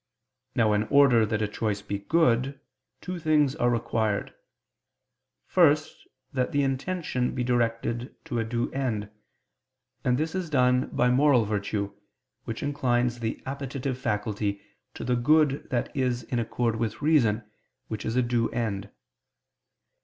Now 0.55 0.73
in 0.73 0.85
order 0.85 1.27
that 1.27 1.43
a 1.43 1.47
choice 1.47 1.83
be 1.83 1.99
good, 1.99 2.59
two 3.01 3.19
things 3.19 3.55
are 3.57 3.69
required. 3.69 4.33
First, 5.45 6.07
that 6.33 6.51
the 6.51 6.63
intention 6.63 7.35
be 7.35 7.43
directed 7.43 8.15
to 8.25 8.39
a 8.39 8.43
due 8.43 8.71
end; 8.71 9.11
and 10.03 10.17
this 10.17 10.33
is 10.33 10.49
done 10.49 10.87
by 10.87 11.11
moral 11.11 11.45
virtue, 11.45 11.93
which 12.45 12.63
inclines 12.63 13.19
the 13.19 13.43
appetitive 13.45 13.99
faculty 13.99 14.59
to 14.95 15.03
the 15.03 15.15
good 15.15 15.69
that 15.69 15.95
is 15.95 16.23
in 16.23 16.39
accord 16.39 16.77
with 16.77 17.03
reason, 17.03 17.43
which 17.87 18.03
is 18.03 18.15
a 18.15 18.23
due 18.23 18.49
end. 18.49 18.89